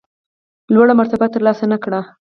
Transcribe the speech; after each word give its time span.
لوړه 0.73 0.93
مرتبه 0.99 1.25
ترلاسه 1.33 1.65
نه 1.71 1.77
کړه. 1.83 2.01